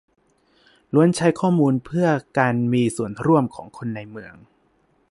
[0.93, 2.07] ล้วนใช้ข้อมูลเพื่อ
[2.39, 4.35] การมีส่วนร่วมของคนในเมือง